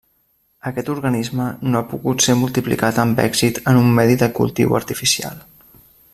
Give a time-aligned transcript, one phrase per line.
[0.69, 5.39] Aquest organisme no ha pogut ser multiplicat amb èxit en un medi de cultiu artificial.